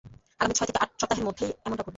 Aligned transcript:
আগামী 0.39 0.53
ছয় 0.57 0.67
থেকে 0.67 0.79
আট 0.83 0.99
সপ্তাহের 0.99 1.25
মধ্যেই 1.27 1.51
এমনটা 1.65 1.77
ঘটবে! 1.77 1.89